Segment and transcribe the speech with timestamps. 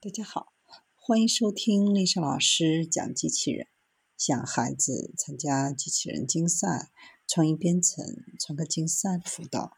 [0.00, 0.52] 大家好，
[0.94, 3.66] 欢迎收听丽莎老师讲机器人。
[4.16, 6.92] 想孩子参加机器人竞赛、
[7.26, 8.06] 创意编程、
[8.38, 9.72] 创客竞赛的辅导，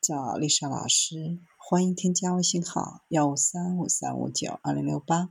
[0.00, 1.38] 找丽莎老师。
[1.56, 5.26] 欢迎添加微信号幺五三五三五九二零六八，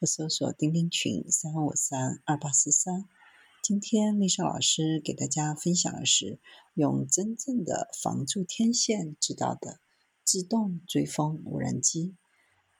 [0.00, 3.04] 或搜索钉钉群三五三二八四三。
[3.62, 6.40] 今天丽莎老师给大家分享的是
[6.72, 9.80] 用真正的防住天线制造的
[10.24, 12.16] 自动追风无人机。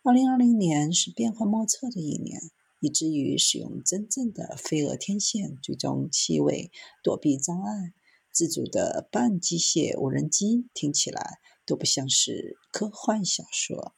[0.08, 2.40] 二零二零年是变幻莫测的一年，
[2.78, 6.70] 以至于使用真正的飞蛾天线追踪气味、
[7.02, 7.92] 躲避障碍、
[8.30, 13.96] 自主的半机械无人机，听起来都不像是科幻小说。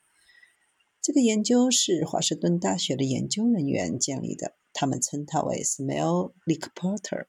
[1.03, 7.27] 这个研究是华盛顿大学的研究人员建立的，他们称它为 Smell Leak Porter。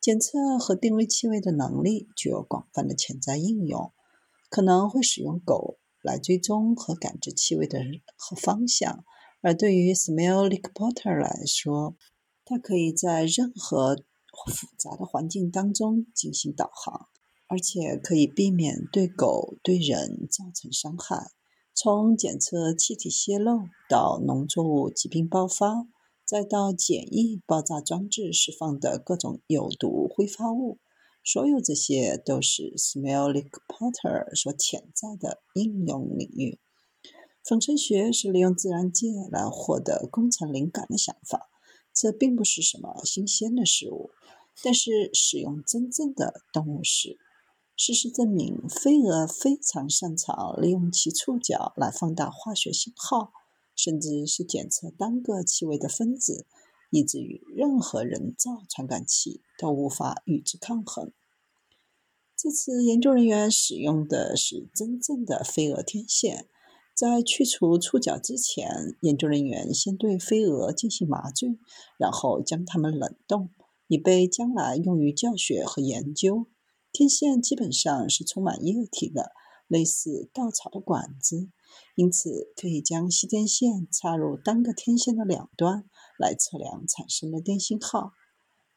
[0.00, 3.92] 检测和定位气味的能力具有广泛的潜在应用，
[4.50, 5.78] 可能会使用狗。
[6.08, 7.78] 来追踪和感知气味的
[8.16, 9.04] 和方向，
[9.42, 11.94] 而对于 Smell Leak Porter 来说，
[12.46, 17.08] 它可以在任何复杂的环境当中进行导航，
[17.46, 21.32] 而且可以避免对狗对人造成伤害。
[21.74, 25.86] 从检测气体泄漏到农作物疾病爆发，
[26.24, 30.78] 再到简易爆炸装置释放的各种有毒挥发物。
[31.22, 33.30] 所有这些都是 Smell
[33.78, 36.58] Poter 所潜在的应用领域。
[37.44, 41.48] 仿生学是利用自然界来获得工程灵感的想法，
[41.94, 44.10] 这并不是什么新鲜的事物。
[44.64, 47.16] 但是使用真正的动物时，
[47.76, 53.32] 事实证明，飞蛾非常擅长利用其触角来放大化学信号，
[53.76, 56.46] 甚至是检测单个气味的分子。
[56.90, 61.12] 以至于任何人造传感器都无法与之抗衡。
[62.40, 66.46] 这次研究人员使用的是真正的飞蛾天线，
[66.94, 71.58] 在去除触角之前，研究人员先对飞蛾进行麻醉，
[71.98, 73.50] 然后将它们冷冻，
[73.88, 76.46] 以备将来用于教学和研究。
[76.92, 79.32] 天线基本上是充满液体的，
[79.66, 81.48] 类似稻草的管子，
[81.96, 85.84] 因此可以将吸电线插入单个天线的两端。
[86.16, 88.12] 来测量产生的电信号。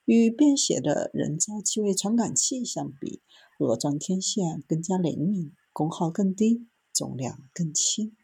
[0.05, 3.21] 与便携的人造气味传感器相比，
[3.66, 8.16] 蛾状天线更加灵敏，功耗更低，重量更轻。